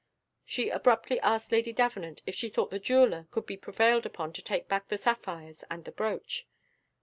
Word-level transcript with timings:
She 0.43 0.69
abruptly 0.69 1.19
asked 1.19 1.51
Lady 1.51 1.71
Davenant 1.71 2.23
if 2.25 2.33
she 2.33 2.49
thought 2.49 2.71
the 2.71 2.79
jeweller 2.79 3.27
could 3.29 3.45
be 3.45 3.55
prevailed 3.55 4.03
upon 4.03 4.33
to 4.33 4.41
take 4.41 4.67
back 4.67 4.87
the 4.87 4.97
sapphires 4.97 5.63
and 5.69 5.85
the 5.85 5.91
brooch? 5.91 6.47